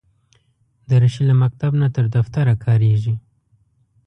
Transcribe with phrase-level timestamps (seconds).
[0.89, 3.13] دریشي له مکتب نه تر دفتره کارېږي.